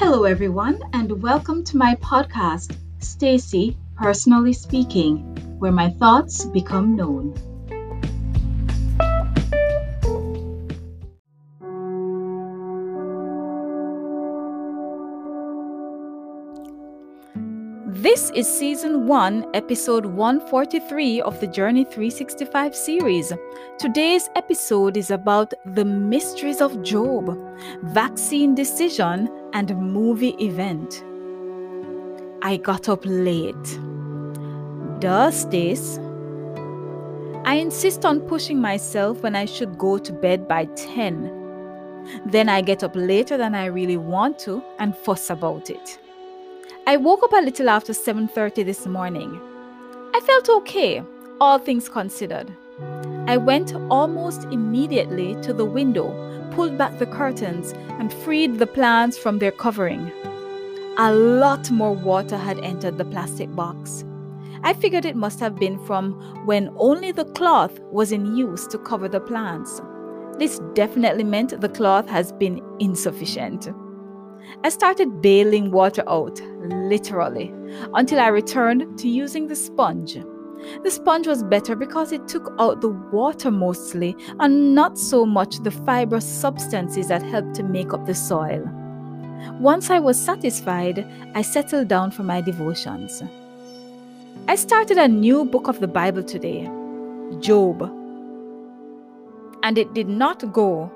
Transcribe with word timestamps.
Hello, 0.00 0.22
everyone, 0.22 0.80
and 0.92 1.20
welcome 1.20 1.64
to 1.64 1.76
my 1.76 1.96
podcast, 1.96 2.76
Stacy 3.00 3.76
Personally 3.96 4.52
Speaking, 4.52 5.34
where 5.58 5.72
my 5.72 5.90
thoughts 5.90 6.44
become 6.44 6.94
known. 6.94 7.34
This 17.90 18.30
is 18.34 18.46
season 18.46 19.06
1, 19.06 19.46
episode 19.54 20.04
143 20.04 21.22
of 21.22 21.40
the 21.40 21.46
Journey 21.46 21.84
365 21.84 22.76
series. 22.76 23.32
Today's 23.78 24.28
episode 24.36 24.98
is 24.98 25.10
about 25.10 25.54
the 25.64 25.86
mysteries 25.86 26.60
of 26.60 26.82
Job, 26.82 27.34
vaccine 27.84 28.54
decision, 28.54 29.30
and 29.54 29.74
movie 29.74 30.36
event. 30.38 31.02
I 32.42 32.58
got 32.58 32.90
up 32.90 33.00
late. 33.06 33.80
Does 34.98 35.48
this? 35.48 35.98
I 37.46 37.54
insist 37.54 38.04
on 38.04 38.20
pushing 38.20 38.60
myself 38.60 39.22
when 39.22 39.34
I 39.34 39.46
should 39.46 39.78
go 39.78 39.96
to 39.96 40.12
bed 40.12 40.46
by 40.46 40.66
10. 40.66 42.20
Then 42.26 42.50
I 42.50 42.60
get 42.60 42.84
up 42.84 42.92
later 42.94 43.38
than 43.38 43.54
I 43.54 43.64
really 43.64 43.96
want 43.96 44.38
to 44.40 44.62
and 44.78 44.94
fuss 44.94 45.30
about 45.30 45.70
it. 45.70 45.98
I 46.88 46.96
woke 46.96 47.22
up 47.22 47.34
a 47.34 47.44
little 47.44 47.68
after 47.68 47.92
7:30 47.92 48.62
this 48.64 48.86
morning. 48.86 49.38
I 50.14 50.20
felt 50.20 50.48
okay, 50.48 51.02
all 51.38 51.58
things 51.58 51.86
considered. 51.86 52.50
I 53.26 53.36
went 53.36 53.74
almost 53.90 54.44
immediately 54.44 55.36
to 55.42 55.52
the 55.52 55.66
window, 55.66 56.08
pulled 56.52 56.78
back 56.78 56.98
the 56.98 57.04
curtains, 57.04 57.74
and 57.98 58.10
freed 58.10 58.58
the 58.58 58.66
plants 58.66 59.18
from 59.18 59.38
their 59.38 59.50
covering. 59.50 60.10
A 60.96 61.12
lot 61.12 61.70
more 61.70 61.92
water 61.92 62.38
had 62.38 62.58
entered 62.60 62.96
the 62.96 63.04
plastic 63.04 63.54
box. 63.54 64.02
I 64.64 64.72
figured 64.72 65.04
it 65.04 65.24
must 65.24 65.40
have 65.40 65.56
been 65.56 65.78
from 65.84 66.14
when 66.46 66.72
only 66.78 67.12
the 67.12 67.30
cloth 67.38 67.78
was 67.92 68.12
in 68.12 68.34
use 68.34 68.66
to 68.68 68.78
cover 68.78 69.08
the 69.10 69.20
plants. 69.20 69.82
This 70.38 70.58
definitely 70.72 71.24
meant 71.24 71.60
the 71.60 71.68
cloth 71.68 72.08
has 72.08 72.32
been 72.32 72.62
insufficient. 72.78 73.68
I 74.64 74.68
started 74.70 75.22
bailing 75.22 75.70
water 75.70 76.02
out, 76.08 76.40
literally, 76.68 77.52
until 77.94 78.20
I 78.20 78.28
returned 78.28 78.98
to 78.98 79.08
using 79.08 79.46
the 79.46 79.56
sponge. 79.56 80.18
The 80.82 80.90
sponge 80.90 81.26
was 81.26 81.44
better 81.44 81.76
because 81.76 82.12
it 82.12 82.26
took 82.26 82.52
out 82.58 82.80
the 82.80 82.88
water 82.88 83.50
mostly 83.50 84.16
and 84.40 84.74
not 84.74 84.98
so 84.98 85.24
much 85.24 85.58
the 85.62 85.70
fibrous 85.70 86.26
substances 86.26 87.08
that 87.08 87.22
helped 87.22 87.54
to 87.54 87.62
make 87.62 87.92
up 87.92 88.06
the 88.06 88.14
soil. 88.14 88.68
Once 89.60 89.88
I 89.90 90.00
was 90.00 90.20
satisfied, 90.20 91.06
I 91.34 91.42
settled 91.42 91.88
down 91.88 92.10
for 92.10 92.24
my 92.24 92.40
devotions. 92.40 93.22
I 94.48 94.56
started 94.56 94.98
a 94.98 95.06
new 95.06 95.44
book 95.44 95.68
of 95.68 95.78
the 95.78 95.86
Bible 95.86 96.24
today, 96.24 96.68
Job. 97.38 97.82
And 99.62 99.78
it 99.78 99.94
did 99.94 100.08
not 100.08 100.52
go 100.52 100.90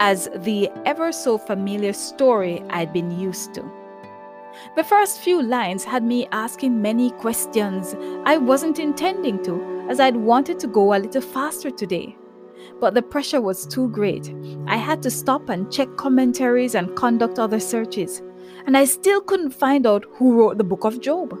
as 0.00 0.28
the 0.36 0.70
ever 0.84 1.12
so 1.12 1.38
familiar 1.38 1.92
story 1.92 2.62
I'd 2.70 2.92
been 2.92 3.10
used 3.18 3.54
to. 3.54 3.70
The 4.76 4.84
first 4.84 5.20
few 5.20 5.42
lines 5.42 5.84
had 5.84 6.02
me 6.02 6.26
asking 6.30 6.82
many 6.82 7.10
questions 7.10 7.96
I 8.24 8.36
wasn't 8.36 8.78
intending 8.78 9.42
to, 9.44 9.86
as 9.88 9.98
I'd 10.00 10.16
wanted 10.16 10.58
to 10.60 10.66
go 10.66 10.94
a 10.94 10.98
little 10.98 11.22
faster 11.22 11.70
today. 11.70 12.16
But 12.80 12.94
the 12.94 13.02
pressure 13.02 13.40
was 13.40 13.66
too 13.66 13.88
great. 13.88 14.32
I 14.66 14.76
had 14.76 15.02
to 15.02 15.10
stop 15.10 15.48
and 15.48 15.72
check 15.72 15.88
commentaries 15.96 16.74
and 16.74 16.94
conduct 16.96 17.38
other 17.38 17.60
searches, 17.60 18.22
and 18.66 18.76
I 18.76 18.84
still 18.84 19.20
couldn't 19.20 19.50
find 19.50 19.86
out 19.86 20.04
who 20.12 20.34
wrote 20.34 20.58
the 20.58 20.64
book 20.64 20.84
of 20.84 21.00
Job. 21.00 21.38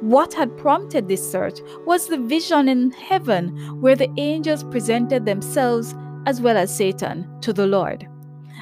What 0.00 0.32
had 0.32 0.56
prompted 0.56 1.08
this 1.08 1.28
search 1.28 1.60
was 1.84 2.06
the 2.06 2.18
vision 2.18 2.68
in 2.68 2.92
heaven 2.92 3.80
where 3.80 3.96
the 3.96 4.10
angels 4.16 4.62
presented 4.64 5.26
themselves 5.26 5.94
as 6.28 6.42
well 6.42 6.58
as 6.58 6.74
Satan 6.74 7.26
to 7.40 7.54
the 7.54 7.66
Lord. 7.66 8.06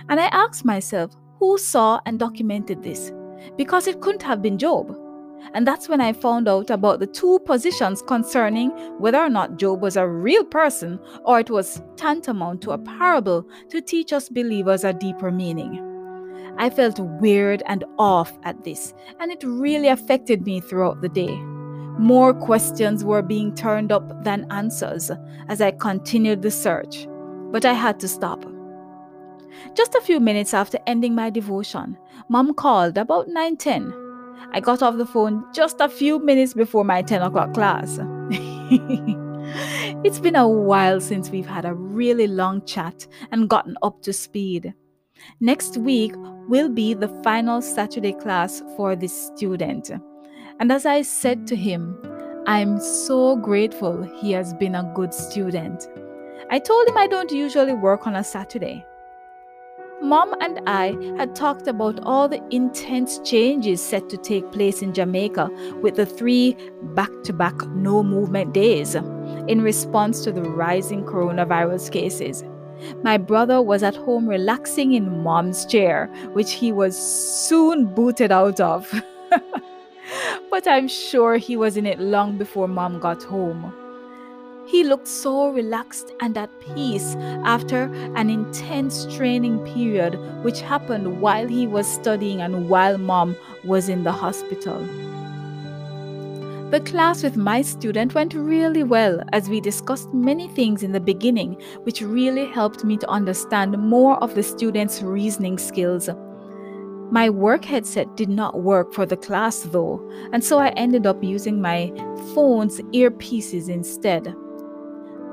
And 0.09 0.21
I 0.21 0.27
asked 0.27 0.65
myself, 0.65 1.10
who 1.41 1.59
saw 1.59 1.99
and 2.06 2.16
documented 2.16 2.84
this? 2.84 3.10
Because 3.56 3.88
it 3.88 4.00
couldn't 4.00 4.22
have 4.22 4.41
been 4.41 4.56
Job. 4.56 4.97
And 5.53 5.66
that's 5.66 5.88
when 5.88 6.00
I 6.00 6.12
found 6.12 6.47
out 6.47 6.71
about 6.71 7.00
the 7.00 7.09
two 7.09 7.41
positions 7.41 8.03
concerning 8.03 8.71
whether 9.00 9.19
or 9.19 9.28
not 9.28 9.56
Job 9.56 9.82
was 9.82 9.97
a 9.97 10.06
real 10.06 10.44
person 10.44 11.00
or 11.25 11.41
it 11.41 11.50
was 11.50 11.82
tantamount 11.97 12.62
to 12.62 12.71
a 12.71 12.78
parable 12.78 13.44
to 13.71 13.81
teach 13.81 14.12
us 14.12 14.28
believers 14.28 14.84
a 14.84 14.93
deeper 14.93 15.33
meaning. 15.33 15.83
I 16.59 16.71
felt 16.71 17.00
weird 17.21 17.65
and 17.66 17.84
off 17.98 18.33
at 18.44 18.62
this, 18.62 18.94
and 19.19 19.33
it 19.33 19.43
really 19.43 19.88
affected 19.88 20.47
me 20.47 20.60
throughout 20.60 21.00
the 21.03 21.09
day. 21.09 21.34
More 21.98 22.33
questions 22.33 23.04
were 23.04 23.22
being 23.22 23.56
turned 23.56 23.91
up 23.91 24.22
than 24.22 24.47
answers 24.53 25.10
as 25.48 25.60
I 25.60 25.72
continued 25.72 26.43
the 26.43 26.50
search 26.53 27.09
but 27.50 27.64
I 27.64 27.72
had 27.72 28.00
to 28.00 28.08
stop. 28.08 28.44
Just 29.74 29.94
a 29.94 30.00
few 30.00 30.20
minutes 30.20 30.54
after 30.54 30.78
ending 30.86 31.14
my 31.14 31.30
devotion, 31.30 31.96
mom 32.28 32.54
called 32.54 32.98
about 32.98 33.28
9:10. 33.28 33.92
I 34.52 34.60
got 34.60 34.82
off 34.82 34.96
the 34.96 35.06
phone 35.06 35.44
just 35.52 35.80
a 35.80 35.88
few 35.88 36.18
minutes 36.18 36.54
before 36.54 36.84
my 36.84 37.02
10 37.02 37.22
o'clock 37.22 37.54
class. 37.54 37.98
it's 40.04 40.20
been 40.20 40.36
a 40.36 40.48
while 40.48 41.00
since 41.00 41.30
we've 41.30 41.46
had 41.46 41.64
a 41.64 41.74
really 41.74 42.26
long 42.26 42.64
chat 42.64 43.06
and 43.32 43.48
gotten 43.48 43.76
up 43.82 44.02
to 44.02 44.12
speed. 44.12 44.74
Next 45.40 45.78
week 45.78 46.14
will 46.48 46.68
be 46.68 46.94
the 46.94 47.08
final 47.22 47.62
Saturday 47.62 48.12
class 48.12 48.62
for 48.76 48.94
this 48.94 49.26
student. 49.28 49.90
And 50.60 50.72
as 50.72 50.86
I 50.86 51.02
said 51.02 51.46
to 51.48 51.56
him, 51.56 51.96
I'm 52.46 52.78
so 52.78 53.36
grateful 53.36 54.02
he 54.20 54.32
has 54.32 54.54
been 54.54 54.74
a 54.74 54.90
good 54.94 55.12
student. 55.12 55.88
I 56.48 56.60
told 56.60 56.88
him 56.88 56.96
I 56.96 57.08
don't 57.08 57.32
usually 57.32 57.72
work 57.72 58.06
on 58.06 58.14
a 58.14 58.22
Saturday. 58.22 58.86
Mom 60.00 60.32
and 60.40 60.60
I 60.68 60.96
had 61.16 61.34
talked 61.34 61.66
about 61.66 61.98
all 62.04 62.28
the 62.28 62.40
intense 62.54 63.18
changes 63.20 63.84
set 63.84 64.08
to 64.10 64.16
take 64.16 64.52
place 64.52 64.80
in 64.80 64.94
Jamaica 64.94 65.50
with 65.82 65.96
the 65.96 66.06
three 66.06 66.56
back 66.94 67.10
to 67.24 67.32
back 67.32 67.66
no 67.70 68.04
movement 68.04 68.54
days 68.54 68.94
in 68.94 69.60
response 69.60 70.22
to 70.22 70.30
the 70.30 70.42
rising 70.42 71.02
coronavirus 71.04 71.90
cases. 71.90 72.44
My 73.02 73.16
brother 73.16 73.60
was 73.60 73.82
at 73.82 73.96
home 73.96 74.28
relaxing 74.28 74.92
in 74.92 75.24
mom's 75.24 75.66
chair, 75.66 76.06
which 76.34 76.52
he 76.52 76.70
was 76.70 76.96
soon 76.96 77.86
booted 77.86 78.30
out 78.30 78.60
of. 78.60 78.88
but 80.50 80.68
I'm 80.68 80.86
sure 80.86 81.38
he 81.38 81.56
was 81.56 81.76
in 81.76 81.86
it 81.86 81.98
long 81.98 82.38
before 82.38 82.68
mom 82.68 83.00
got 83.00 83.22
home. 83.22 83.74
He 84.66 84.82
looked 84.82 85.06
so 85.06 85.50
relaxed 85.50 86.12
and 86.21 86.37
at 86.37 86.50
peace 86.60 87.15
after 87.44 87.84
an 88.16 88.28
intense 88.28 89.06
training 89.15 89.60
period, 89.60 90.15
which 90.43 90.60
happened 90.60 91.21
while 91.21 91.47
he 91.47 91.69
was 91.69 91.87
studying 91.87 92.41
and 92.41 92.69
while 92.69 92.99
mom 92.99 93.37
was 93.65 93.88
in 93.88 94.03
the 94.03 94.10
hospital. 94.10 94.84
The 96.71 96.81
class 96.81 97.22
with 97.22 97.37
my 97.37 97.62
student 97.62 98.15
went 98.16 98.34
really 98.34 98.82
well 98.82 99.22
as 99.32 99.49
we 99.49 99.60
discussed 99.60 100.12
many 100.12 100.49
things 100.49 100.83
in 100.83 100.91
the 100.91 100.98
beginning, 100.98 101.62
which 101.84 102.03
really 102.03 102.47
helped 102.47 102.83
me 102.83 102.97
to 102.97 103.09
understand 103.09 103.78
more 103.78 104.16
of 104.16 104.34
the 104.34 104.43
student's 104.43 105.00
reasoning 105.00 105.59
skills. 105.59 106.10
My 107.12 107.31
work 107.31 107.65
headset 107.65 108.16
did 108.16 108.28
not 108.28 108.62
work 108.62 108.93
for 108.93 109.06
the 109.06 109.16
class 109.16 109.60
though, 109.60 110.03
and 110.33 110.43
so 110.43 110.59
I 110.59 110.71
ended 110.71 111.06
up 111.06 111.22
using 111.22 111.62
my 111.62 111.93
phone's 112.34 112.81
earpieces 112.93 113.69
instead. 113.69 114.34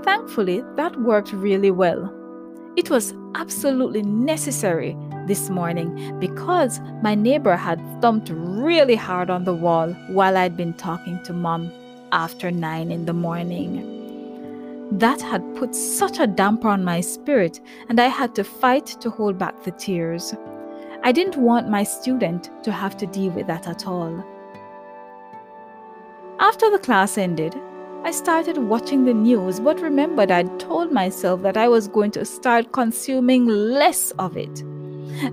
Thankfully, 0.03 0.63
that 0.75 0.99
worked 0.99 1.31
really 1.31 1.71
well. 1.71 2.13
It 2.75 2.89
was 2.89 3.13
absolutely 3.35 4.01
necessary 4.01 4.97
this 5.27 5.49
morning 5.49 6.19
because 6.19 6.81
my 7.01 7.15
neighbor 7.15 7.55
had 7.55 7.79
thumped 8.01 8.29
really 8.33 8.95
hard 8.95 9.29
on 9.29 9.43
the 9.43 9.53
wall 9.53 9.93
while 10.09 10.35
I'd 10.35 10.57
been 10.57 10.73
talking 10.73 11.21
to 11.23 11.33
mom 11.33 11.71
after 12.11 12.51
9 12.51 12.91
in 12.91 13.05
the 13.05 13.13
morning. 13.13 13.89
That 14.91 15.21
had 15.21 15.55
put 15.55 15.73
such 15.73 16.19
a 16.19 16.27
damper 16.27 16.67
on 16.67 16.83
my 16.83 17.01
spirit, 17.01 17.61
and 17.89 17.99
I 17.99 18.07
had 18.07 18.35
to 18.35 18.43
fight 18.43 18.85
to 19.01 19.09
hold 19.09 19.37
back 19.37 19.63
the 19.63 19.71
tears. 19.71 20.35
I 21.03 21.11
didn't 21.11 21.37
want 21.37 21.69
my 21.69 21.83
student 21.83 22.49
to 22.63 22.71
have 22.71 22.97
to 22.97 23.07
deal 23.07 23.31
with 23.31 23.47
that 23.47 23.67
at 23.67 23.87
all. 23.87 24.23
After 26.39 26.69
the 26.69 26.79
class 26.79 27.17
ended, 27.17 27.55
I 28.03 28.11
started 28.11 28.57
watching 28.57 29.05
the 29.05 29.13
news, 29.13 29.59
but 29.59 29.79
remembered 29.79 30.29
I'd 30.29 30.59
told 30.59 30.91
myself 30.91 31.41
that 31.43 31.55
I 31.55 31.67
was 31.69 31.87
going 31.87 32.11
to 32.11 32.25
start 32.25 32.73
consuming 32.73 33.47
less 33.47 34.11
of 34.19 34.35
it. 34.35 34.63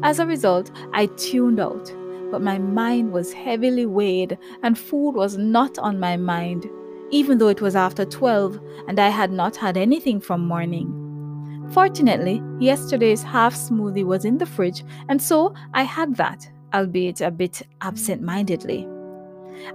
As 0.03 0.19
a 0.19 0.27
result, 0.27 0.71
I 0.93 1.07
tuned 1.07 1.59
out, 1.59 1.93
but 2.31 2.43
my 2.43 2.59
mind 2.59 3.13
was 3.13 3.33
heavily 3.33 3.87
weighed 3.87 4.39
and 4.63 4.79
food 4.79 5.13
was 5.13 5.37
not 5.37 5.79
on 5.79 5.99
my 5.99 6.17
mind, 6.17 6.71
even 7.11 7.39
though 7.39 7.49
it 7.49 7.61
was 7.61 7.75
after 7.75 8.05
12 8.05 8.61
and 8.87 9.01
I 9.01 9.09
had 9.09 9.33
not 9.33 9.57
had 9.57 9.77
anything 9.77 10.21
from 10.21 10.47
morning. 10.47 11.69
Fortunately, 11.73 12.41
yesterday's 12.61 13.23
half 13.25 13.55
smoothie 13.55 14.05
was 14.05 14.25
in 14.25 14.39
the 14.39 14.47
fridge, 14.47 14.85
and 15.09 15.21
so 15.21 15.55
I 15.75 15.83
had 15.83 16.17
that 16.17 16.49
albeit 16.73 17.21
a 17.21 17.31
bit 17.31 17.63
absent 17.81 18.23
mindedly. 18.23 18.87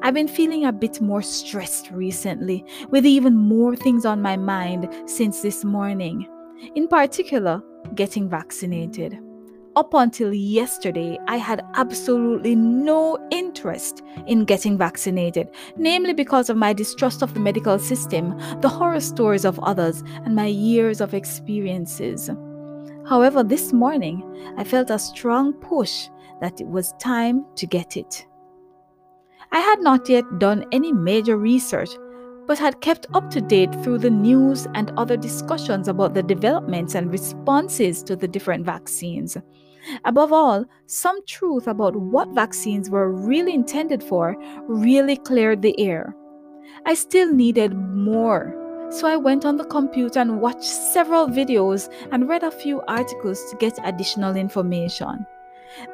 I've 0.01 0.13
been 0.13 0.27
feeling 0.27 0.66
a 0.66 0.72
bit 0.72 1.01
more 1.01 1.22
stressed 1.22 1.92
recently, 1.92 2.66
with 2.89 3.06
even 3.06 3.36
more 3.36 3.75
things 3.75 4.06
on 4.06 4.22
my 4.22 4.38
mind 4.38 4.88
since 5.06 5.42
this 5.42 5.63
morning. 5.63 6.27
In 6.75 6.88
particular, 6.88 7.62
getting 7.95 8.30
vaccinated. 8.30 9.19
Up 9.75 9.94
until 9.94 10.33
yesterday, 10.33 11.19
I 11.27 11.36
had 11.36 11.62
absolutely 11.74 12.56
no 12.56 13.18
interest 13.30 14.01
in 14.25 14.45
getting 14.45 14.77
vaccinated, 14.77 15.50
namely 15.75 16.13
because 16.13 16.50
of 16.50 16.56
my 16.56 16.71
distrust 16.71 17.21
of 17.21 17.33
the 17.33 17.42
medical 17.42 17.78
system, 17.78 18.39
the 18.62 18.69
horror 18.69 19.01
stories 19.01 19.44
of 19.44 19.60
others, 19.60 20.01
and 20.24 20.33
my 20.33 20.45
years 20.45 21.01
of 21.01 21.13
experiences. 21.13 22.30
However, 23.06 23.44
this 23.44 23.74
morning, 23.74 24.24
I 24.57 24.63
felt 24.63 24.89
a 24.89 24.98
strong 24.98 25.51
push 25.51 26.07
that 26.39 26.62
it 26.62 26.68
was 26.68 26.94
time 26.94 27.45
to 27.56 27.68
get 27.68 27.98
it. 27.98 28.25
I 29.56 29.60
had 29.60 29.80
not 29.80 30.10
yet 30.10 30.38
done 30.38 30.66
any 30.74 30.92
major 30.92 31.38
research, 31.38 31.92
but 32.46 32.60
had 32.60 32.81
kept 32.81 33.07
up 33.13 33.30
to 33.30 33.40
date 33.40 33.74
through 33.81 34.00
the 34.00 34.10
news 34.10 34.68
and 34.74 34.92
other 34.98 35.16
discussions 35.16 35.88
about 35.88 36.13
the 36.13 36.24
developments 36.24 36.94
and 36.94 37.10
responses 37.10 38.04
to 38.04 38.18
the 38.18 38.28
different 38.28 38.66
vaccines. 38.66 39.38
Above 40.04 40.34
all, 40.34 40.66
some 40.88 41.25
truth 41.25 41.69
about 41.69 41.96
what 41.96 42.36
vaccines 42.36 42.90
were 42.90 43.10
really 43.13 43.54
intended 43.54 44.04
for 44.04 44.36
really 44.68 45.16
cleared 45.16 45.62
the 45.62 45.80
air. 45.80 46.13
I 46.86 46.94
still 46.94 47.34
needed 47.34 47.78
more, 47.78 48.54
so 48.90 49.07
I 49.07 49.16
went 49.16 49.46
on 49.46 49.56
the 49.56 49.63
computer 49.63 50.19
and 50.19 50.42
watched 50.42 50.66
several 50.66 51.28
videos 51.28 51.90
and 52.12 52.28
read 52.28 52.44
a 52.44 52.52
few 52.52 52.81
articles 52.90 53.50
to 53.50 53.56
get 53.56 53.80
additional 53.86 54.36
information. 54.36 55.25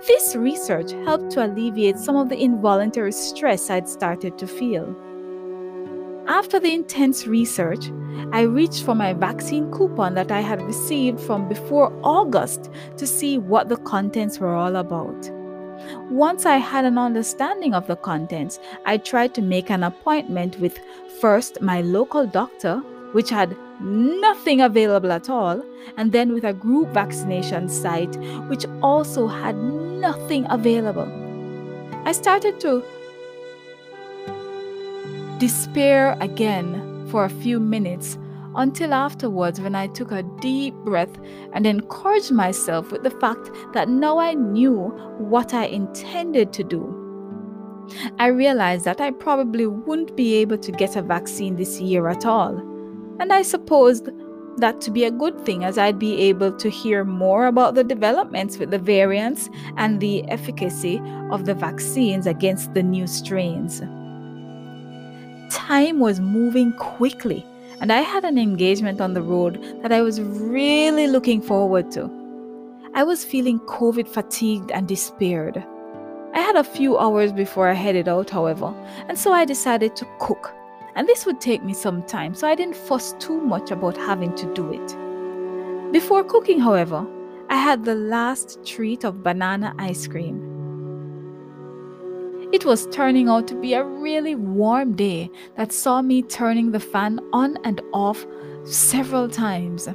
This 0.07 0.36
research 0.36 0.92
helped 1.06 1.31
to 1.31 1.45
alleviate 1.45 1.98
some 1.98 2.16
of 2.16 2.30
the 2.30 2.42
involuntary 2.42 3.12
stress 3.12 3.69
I'd 3.69 3.89
started 3.89 4.38
to 4.38 4.48
feel. 4.48 4.95
After 6.28 6.60
the 6.60 6.74
intense 6.74 7.25
research, 7.25 7.92
I 8.31 8.42
reached 8.42 8.83
for 8.83 8.94
my 8.94 9.13
vaccine 9.13 9.72
coupon 9.72 10.13
that 10.16 10.31
I 10.31 10.42
had 10.42 10.62
received 10.62 11.19
from 11.19 11.50
before 11.50 11.92
August 12.04 12.69
to 12.98 13.07
see 13.07 13.38
what 13.38 13.69
the 13.69 13.78
contents 13.78 14.39
were 14.39 14.54
all 14.54 14.75
about. 14.75 15.30
Once 16.10 16.45
I 16.45 16.57
had 16.57 16.86
an 16.86 16.98
understanding 16.98 17.74
of 17.74 17.88
the 17.88 17.95
contents, 17.95 18.60
I 18.86 18.98
tried 18.98 19.34
to 19.36 19.42
make 19.42 19.72
an 19.72 19.84
appointment 19.84 20.60
with 20.60 20.80
first 21.19 21.60
my 21.60 21.81
local 21.81 22.27
doctor, 22.27 22.77
which 23.13 23.30
had 23.30 23.57
nothing 23.81 24.62
available 24.62 25.12
at 25.12 25.30
all, 25.30 25.63
and 25.98 26.12
then 26.12 26.33
with 26.33 26.44
a 26.44 26.54
group 26.54 26.89
vaccination 26.89 27.68
site, 27.69 28.16
which 28.48 28.66
also 28.81 29.28
had 29.28 29.56
nothing 29.56 30.45
available. 30.50 31.10
I 32.06 32.12
started 32.12 32.60
to 32.62 32.83
despair 35.39 36.18
again 36.19 37.07
for 37.10 37.25
a 37.25 37.30
few 37.30 37.60
minutes 37.60 38.18
until 38.56 38.94
afterwards 38.94 39.62
when 39.62 39.75
I 39.75 39.88
took 39.88 40.12
a 40.12 40.24
deep 40.24 40.74
breath 40.84 41.18
and 41.54 41.66
encouraged 41.66 42.31
myself 42.31 42.92
with 42.92 43.04
the 43.04 43.12
fact 43.12 43.50
that 43.74 43.89
now 43.89 44.18
I 44.18 44.34
knew 44.34 44.89
what 45.18 45.54
I 45.54 45.66
intended 45.66 46.51
to 46.54 46.63
do. 46.63 46.98
I 48.19 48.27
realized 48.27 48.86
that 48.86 49.01
I 49.01 49.12
probably 49.12 49.68
wouldn't 49.68 50.16
be 50.16 50.36
able 50.36 50.57
to 50.57 50.72
get 50.72 50.95
a 50.95 51.01
vaccine 51.01 51.56
this 51.56 51.80
year 51.81 52.07
at 52.07 52.25
all, 52.25 52.54
and 53.21 53.31
I 53.31 53.41
supposed 53.44 54.09
that 54.57 54.81
to 54.81 54.91
be 54.91 55.06
a 55.06 55.12
good 55.12 55.39
thing 55.45 55.63
as 55.63 55.77
I'd 55.77 55.97
be 55.97 56.19
able 56.23 56.51
to 56.57 56.69
hear 56.69 57.06
more 57.06 57.45
about 57.45 57.75
the 57.75 57.85
developments 57.85 58.57
with 58.57 58.71
the 58.71 58.79
variants 58.79 59.50
and 59.77 60.01
the 60.01 60.27
efficacy 60.27 61.01
of 61.31 61.45
the 61.45 61.53
vaccines 61.53 62.27
against 62.27 62.73
the 62.73 62.83
new 62.83 63.07
strains 63.07 63.81
time 65.51 66.00
was 66.00 66.19
moving 66.19 66.73
quickly, 66.73 67.45
and 67.81 67.91
I 67.91 68.01
had 68.01 68.23
an 68.23 68.38
engagement 68.38 69.01
on 69.01 69.13
the 69.13 69.21
road 69.21 69.62
that 69.81 69.91
I 69.91 70.01
was 70.01 70.21
really 70.21 71.07
looking 71.07 71.41
forward 71.41 71.91
to. 71.91 72.09
I 72.94 73.03
was 73.03 73.24
feeling 73.24 73.59
COVID 73.59 74.07
fatigued 74.07 74.71
and 74.71 74.88
despaired. 74.88 75.63
I 76.33 76.39
had 76.39 76.56
a 76.56 76.63
few 76.63 76.97
hours 76.97 77.31
before 77.33 77.67
I 77.67 77.74
headed 77.74 78.07
out, 78.07 78.29
however, 78.29 78.74
and 79.07 79.17
so 79.19 79.33
I 79.33 79.45
decided 79.45 79.95
to 79.97 80.07
cook. 80.19 80.53
And 80.95 81.07
this 81.07 81.25
would 81.25 81.39
take 81.39 81.63
me 81.63 81.73
some 81.73 82.03
time, 82.03 82.33
so 82.33 82.47
I 82.47 82.55
didn't 82.55 82.75
fuss 82.75 83.13
too 83.19 83.39
much 83.39 83.71
about 83.71 83.97
having 83.97 84.35
to 84.35 84.53
do 84.53 84.71
it. 84.73 85.91
Before 85.91 86.23
cooking, 86.23 86.59
however, 86.59 87.05
I 87.49 87.55
had 87.55 87.83
the 87.83 87.95
last 87.95 88.65
treat 88.65 89.03
of 89.03 89.23
banana 89.23 89.73
ice 89.77 90.07
cream. 90.07 90.47
It 92.51 92.65
was 92.65 92.88
turning 92.88 93.29
out 93.29 93.47
to 93.47 93.55
be 93.55 93.73
a 93.73 93.83
really 93.83 94.35
warm 94.35 94.95
day 94.95 95.29
that 95.55 95.71
saw 95.71 96.01
me 96.01 96.21
turning 96.21 96.71
the 96.71 96.79
fan 96.79 97.19
on 97.31 97.57
and 97.63 97.81
off 97.93 98.25
several 98.63 99.29
times. 99.29 99.88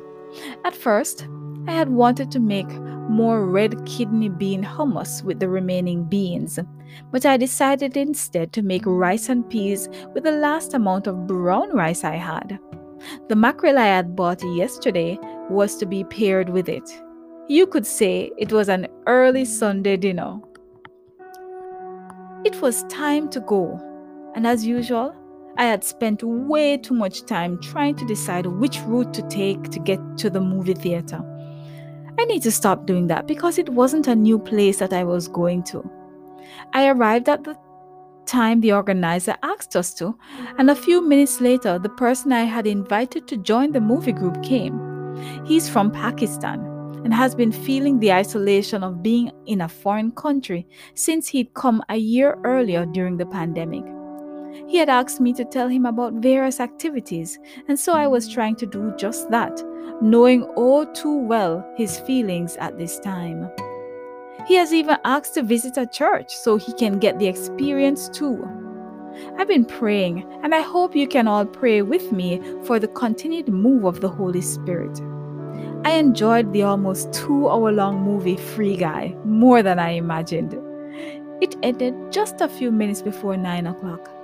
At 0.65 0.75
first, 0.75 1.27
I 1.67 1.73
had 1.73 1.91
wanted 1.91 2.31
to 2.31 2.41
make 2.41 2.69
more 3.09 3.47
red 3.47 3.85
kidney 3.87 4.29
bean 4.29 4.63
hummus 4.63 5.23
with 5.23 5.41
the 5.41 5.49
remaining 5.49 6.05
beans, 6.05 6.59
but 7.11 7.25
I 7.27 7.37
decided 7.37 7.97
instead 7.97 8.53
to 8.53 8.63
make 8.63 8.85
rice 8.87 9.29
and 9.29 9.49
peas 9.49 9.89
with 10.15 10.25
the 10.25 10.33
last 10.33 10.75
amount 10.75 11.07
of 11.07 11.27
brown 11.27 11.73
rice 11.73 12.05
I 12.05 12.17
had. 12.17 12.59
The 13.29 13.37
mackerel 13.37 13.79
I 13.79 13.87
had 13.87 14.17
bought 14.17 14.43
yesterday 14.57 15.19
was 15.51 15.77
to 15.77 15.87
be 15.87 16.05
paired 16.05 16.49
with 16.49 16.69
it. 16.69 16.89
You 17.49 17.67
could 17.67 17.87
say 17.87 18.31
it 18.39 18.53
was 18.53 18.69
an 18.69 18.89
early 19.07 19.45
Sunday 19.45 19.97
dinner. 19.97 20.41
It 22.45 22.61
was 22.61 22.85
time 22.85 23.29
to 23.31 23.41
go, 23.41 23.81
and 24.35 24.47
as 24.47 24.67
usual, 24.67 25.15
I 25.59 25.65
had 25.65 25.85
spent 25.85 26.23
way 26.23 26.77
too 26.77 26.95
much 26.95 27.25
time 27.25 27.61
trying 27.63 27.95
to 27.97 28.07
decide 28.07 28.47
which 28.47 28.81
route 28.83 29.15
to 29.15 29.23
take 29.29 29.71
to 29.71 29.79
get 29.79 30.01
to 30.19 30.29
the 30.29 30.41
movie 30.41 30.75
theater. 30.75 31.23
I 32.19 32.25
need 32.25 32.43
to 32.43 32.51
stop 32.51 32.87
doing 32.87 33.09
that 33.09 33.27
because 33.27 33.59
it 33.59 33.69
wasn't 33.69 34.09
a 34.09 34.17
new 34.17 34.39
place 34.39 34.79
that 34.79 34.93
I 34.93 35.05
was 35.05 35.29
going 35.29 35.63
to. 35.65 35.89
I 36.73 36.89
arrived 36.89 37.29
at 37.29 37.45
the 37.45 37.57
time 38.27 38.61
the 38.61 38.73
organizer 38.73 39.37
asked 39.43 39.77
us 39.77 39.95
to, 39.95 40.19
and 40.59 40.71
a 40.71 40.75
few 40.75 41.07
minutes 41.07 41.41
later, 41.41 41.79
the 41.79 41.89
person 41.89 42.33
I 42.33 42.45
had 42.45 42.67
invited 42.67 43.29
to 43.29 43.37
join 43.37 43.73
the 43.73 43.81
movie 43.81 44.13
group 44.13 44.43
came. 44.43 44.81
He's 45.45 45.69
from 45.69 45.91
Pakistan 45.91 46.61
and 47.05 47.15
has 47.15 47.35
been 47.35 47.53
feeling 47.53 48.01
the 48.01 48.13
isolation 48.13 48.83
of 48.83 49.03
being 49.03 49.31
in 49.47 49.61
a 49.61 49.69
foreign 49.69 50.11
country 50.11 50.67
since 50.95 51.29
he'd 51.29 51.55
come 51.55 51.83
a 51.89 51.97
year 51.97 52.39
earlier 52.45 52.85
during 52.85 53.17
the 53.17 53.27
pandemic. 53.27 53.85
He 54.67 54.79
had 54.79 54.89
asked 54.89 55.21
me 55.21 55.33
to 55.35 55.45
tell 55.45 55.69
him 55.69 55.87
about 55.87 56.15
various 56.15 56.61
activities, 56.61 57.39
and 57.69 57.79
so 57.79 57.93
I 57.93 58.07
was 58.07 58.29
trying 58.29 58.57
to 58.57 58.67
do 58.67 58.93
just 58.97 59.31
that, 59.31 59.63
knowing 60.01 60.43
all 60.57 60.87
too 60.87 61.19
well 61.19 61.65
his 61.77 61.99
feelings 62.01 62.57
at 62.57 62.79
this 62.79 62.99
time. 62.99 63.51
He 64.47 64.55
has 64.55 64.73
even 64.73 64.99
asked 65.05 65.35
to 65.35 65.43
visit 65.43 65.77
a 65.77 65.87
church 65.87 66.35
so 66.35 66.57
he 66.57 66.73
can 66.73 66.99
get 66.99 67.19
the 67.19 67.27
experience 67.27 68.09
too. 68.09 68.47
I've 69.39 69.49
been 69.49 69.65
praying, 69.65 70.25
and 70.43 70.55
I 70.55 70.61
hope 70.61 70.95
you 70.95 71.09
can 71.09 71.27
all 71.27 71.47
pray 71.47 71.83
with 71.83 72.13
me 72.13 72.41
for 72.65 72.79
the 72.79 72.89
continued 72.89 73.49
move 73.49 73.85
of 73.85 74.01
the 74.01 74.09
Holy 74.09 74.43
Spirit. 74.43 75.01
I 75.85 75.93
enjoyed 75.93 76.53
the 76.53 76.63
almost 76.63 77.13
two 77.13 77.49
hour 77.49 77.73
long 77.73 78.03
movie 78.03 78.37
Free 78.37 78.77
Guy 78.77 79.17
more 79.25 79.63
than 79.63 79.79
I 79.79 79.91
imagined. 79.91 80.55
It 81.41 81.55
ended 81.63 81.95
just 82.11 82.41
a 82.41 82.49
few 82.49 82.71
minutes 82.73 83.03
before 83.03 83.37
9 83.37 83.67
o'clock. 83.67 84.16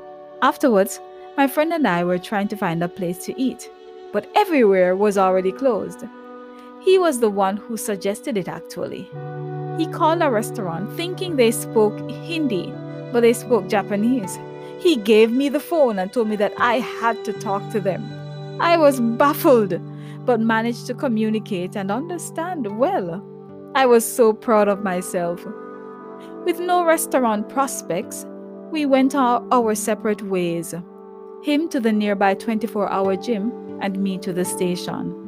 Afterwards, 0.42 1.00
my 1.36 1.46
friend 1.46 1.72
and 1.72 1.86
I 1.86 2.02
were 2.02 2.18
trying 2.18 2.48
to 2.48 2.56
find 2.56 2.82
a 2.82 2.88
place 2.88 3.24
to 3.26 3.40
eat, 3.40 3.70
but 4.12 4.28
everywhere 4.34 4.96
was 4.96 5.16
already 5.16 5.52
closed. 5.52 6.04
He 6.80 6.98
was 6.98 7.20
the 7.20 7.30
one 7.30 7.56
who 7.56 7.76
suggested 7.76 8.36
it 8.36 8.48
actually. 8.48 9.08
He 9.78 9.86
called 9.86 10.20
a 10.20 10.28
restaurant 10.28 10.96
thinking 10.96 11.36
they 11.36 11.52
spoke 11.52 11.96
Hindi, 12.10 12.74
but 13.12 13.20
they 13.20 13.32
spoke 13.32 13.68
Japanese. 13.68 14.36
He 14.80 14.96
gave 14.96 15.30
me 15.30 15.48
the 15.48 15.60
phone 15.60 16.00
and 16.00 16.12
told 16.12 16.26
me 16.26 16.34
that 16.34 16.54
I 16.58 16.80
had 16.80 17.24
to 17.24 17.32
talk 17.34 17.70
to 17.70 17.78
them. 17.78 18.02
I 18.60 18.76
was 18.76 18.98
baffled 19.00 19.80
but 20.26 20.40
managed 20.40 20.88
to 20.88 20.94
communicate 20.94 21.76
and 21.76 21.88
understand 21.88 22.80
well. 22.80 23.24
I 23.76 23.86
was 23.86 24.04
so 24.04 24.32
proud 24.32 24.66
of 24.66 24.82
myself. 24.82 25.46
With 26.44 26.58
no 26.58 26.84
restaurant 26.84 27.48
prospects, 27.48 28.26
we 28.72 28.86
went 28.86 29.14
our, 29.14 29.46
our 29.52 29.74
separate 29.74 30.22
ways 30.22 30.74
him 31.42 31.68
to 31.68 31.80
the 31.80 31.92
nearby 31.92 32.34
24 32.34 32.88
hour 32.88 33.16
gym, 33.16 33.52
and 33.80 33.98
me 33.98 34.16
to 34.18 34.32
the 34.32 34.44
station. 34.44 35.18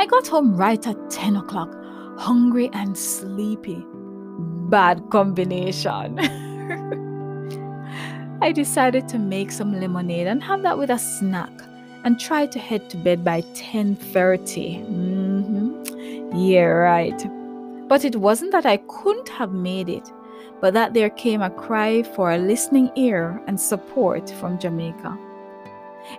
I 0.00 0.06
got 0.06 0.26
home 0.26 0.56
right 0.56 0.84
at 0.84 1.10
10 1.10 1.36
o'clock, 1.36 1.72
hungry 2.18 2.70
and 2.72 2.98
sleepy. 2.98 3.84
Bad 4.68 5.10
combination. 5.10 6.18
I 8.42 8.50
decided 8.50 9.06
to 9.08 9.18
make 9.18 9.52
some 9.52 9.78
lemonade 9.78 10.26
and 10.26 10.42
have 10.42 10.62
that 10.62 10.76
with 10.76 10.90
a 10.90 10.98
snack 10.98 11.52
and 12.02 12.18
try 12.18 12.46
to 12.46 12.58
head 12.58 12.90
to 12.90 12.96
bed 12.96 13.24
by 13.24 13.42
10:30. 13.42 14.84
Mm-hmm. 14.90 16.36
Yeah, 16.36 16.64
right. 16.64 17.28
But 17.88 18.04
it 18.04 18.16
wasn't 18.16 18.50
that 18.50 18.66
I 18.66 18.78
couldn't 18.88 19.28
have 19.28 19.52
made 19.52 19.88
it, 19.88 20.10
but 20.64 20.72
that 20.72 20.94
there 20.94 21.10
came 21.10 21.42
a 21.42 21.50
cry 21.50 22.02
for 22.02 22.32
a 22.32 22.38
listening 22.38 22.90
ear 22.96 23.38
and 23.46 23.60
support 23.60 24.30
from 24.30 24.58
Jamaica. 24.58 25.14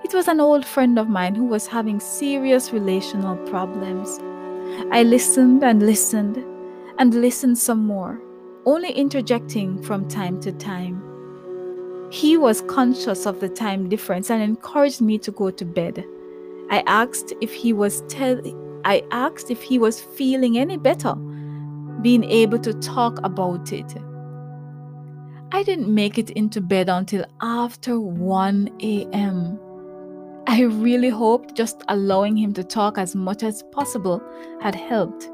It 0.04 0.14
was 0.14 0.28
an 0.28 0.40
old 0.40 0.64
friend 0.64 1.00
of 1.00 1.10
mine 1.10 1.34
who 1.34 1.46
was 1.46 1.66
having 1.66 2.00
serious 2.00 2.72
relational 2.72 3.38
problems. 3.48 4.20
I 4.92 5.02
listened 5.02 5.64
and 5.64 5.82
listened 5.82 6.46
and 7.00 7.16
listened 7.16 7.58
some 7.58 7.88
more, 7.88 8.22
only 8.68 8.92
interjecting 8.92 9.82
from 9.82 10.08
time 10.08 10.40
to 10.42 10.52
time. 10.52 11.02
He 12.12 12.38
was 12.38 12.62
conscious 12.68 13.26
of 13.26 13.40
the 13.40 13.50
time 13.50 13.90
difference 13.90 14.30
and 14.30 14.44
encouraged 14.44 15.02
me 15.02 15.18
to 15.26 15.32
go 15.32 15.50
to 15.50 15.66
bed. 15.66 16.06
I 16.70 16.84
asked 16.86 17.34
if 17.42 17.52
he 17.52 17.74
was 17.74 18.04
I 18.14 19.04
asked 19.10 19.50
if 19.50 19.64
he 19.64 19.80
was 19.80 20.02
feeling 20.02 20.60
any 20.60 20.78
better, 20.78 21.16
being 22.04 22.24
able 22.26 22.60
to 22.60 22.74
talk 22.74 23.18
about 23.24 23.74
it. 23.74 23.92
I 25.52 25.64
didn't 25.64 25.94
make 25.94 26.18
it 26.18 26.32
into 26.32 26.60
bed 26.60 26.90
until 26.90 27.26
after 27.42 28.00
1 28.00 28.70
a.m. 28.82 29.60
I 30.48 30.62
really 30.62 31.10
hoped 31.10 31.56
just 31.56 31.84
allowing 31.88 32.36
him 32.36 32.54
to 32.54 32.64
talk 32.64 32.98
as 32.98 33.16
much 33.16 33.44
as 33.44 33.64
possible 33.72 34.22
had 34.62 34.76
helped. 34.76 35.30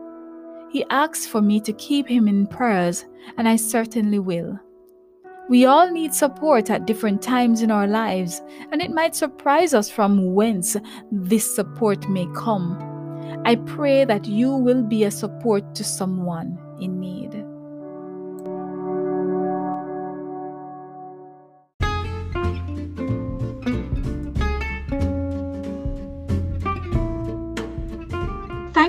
He 0.69 0.85
asked 0.89 1.29
for 1.29 1.41
me 1.41 1.59
to 1.61 1.73
keep 1.73 2.07
him 2.07 2.27
in 2.27 2.47
prayers, 2.47 3.05
and 3.37 3.47
I 3.47 3.55
certainly 3.55 4.19
will. 4.19 4.59
We 5.49 5.65
all 5.65 5.91
need 5.91 6.13
support 6.13 6.69
at 6.69 6.87
different 6.87 7.21
times 7.21 7.61
in 7.61 7.71
our 7.71 7.87
lives, 7.87 8.41
and 8.71 8.81
it 8.81 8.91
might 8.91 9.15
surprise 9.15 9.73
us 9.73 9.89
from 9.89 10.33
whence 10.33 10.77
this 11.11 11.55
support 11.55 12.07
may 12.09 12.27
come. 12.35 12.77
I 13.45 13.55
pray 13.55 14.05
that 14.05 14.25
you 14.25 14.51
will 14.51 14.83
be 14.83 15.03
a 15.03 15.11
support 15.11 15.75
to 15.75 15.83
someone 15.83 16.57
in 16.79 16.99
need. 16.99 17.30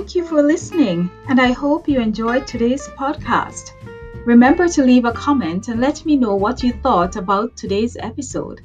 Thank 0.02 0.16
you 0.16 0.25
for 0.25 0.42
listening, 0.42 1.12
and 1.28 1.40
I 1.40 1.52
hope 1.52 1.88
you 1.88 2.00
enjoyed 2.00 2.44
today's 2.44 2.88
podcast. 2.88 3.71
Remember 4.26 4.66
to 4.66 4.82
leave 4.82 5.04
a 5.04 5.12
comment 5.12 5.68
and 5.68 5.80
let 5.80 6.04
me 6.04 6.16
know 6.16 6.35
what 6.35 6.64
you 6.64 6.73
thought 6.73 7.14
about 7.14 7.56
today's 7.56 7.97
episode. 7.97 8.62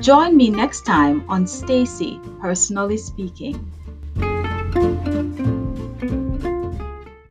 Join 0.00 0.36
me 0.36 0.50
next 0.50 0.84
time 0.84 1.30
on 1.30 1.46
Stacy 1.46 2.20
Personally 2.40 2.96
Speaking. 2.96 3.70